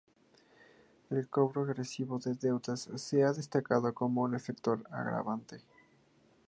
El 1.11 1.29
cobro 1.29 1.61
agresivo 1.61 2.17
de 2.17 2.33
deudas 2.33 2.89
se 2.95 3.23
ha 3.23 3.33
destacado 3.33 3.93
como 3.93 4.23
un 4.23 4.39
factor 4.39 4.81
agravante. 4.89 5.57